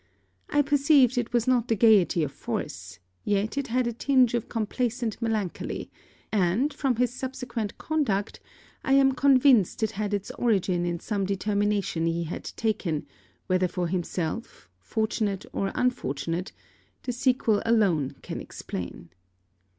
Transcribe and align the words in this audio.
I 0.49 0.63
perceived 0.63 1.15
it 1.19 1.31
was 1.31 1.47
not 1.47 1.67
the 1.67 1.75
gaiety 1.75 2.23
of 2.23 2.31
force; 2.31 2.97
yet 3.23 3.55
it 3.55 3.67
had 3.67 3.85
a 3.85 3.93
tinge 3.93 4.33
of 4.33 4.49
complacent 4.49 5.21
melancholy; 5.21 5.91
and, 6.31 6.73
from 6.73 6.95
his 6.95 7.13
subsequent 7.13 7.77
conduct, 7.77 8.39
I 8.83 8.93
am 8.93 9.11
convinced 9.11 9.83
it 9.83 9.91
had 9.91 10.15
its 10.15 10.31
origin 10.39 10.87
in 10.87 10.99
some 10.99 11.25
determination 11.27 12.07
he 12.07 12.23
had 12.23 12.45
taken, 12.55 13.05
whether 13.45 13.67
for 13.67 13.89
himself, 13.89 14.67
fortunate 14.79 15.45
or 15.53 15.71
unfortunate, 15.75 16.51
the 17.03 17.11
sequel 17.11 17.61
alone 17.63 18.15
can 18.23 18.41
explain. 18.41 19.09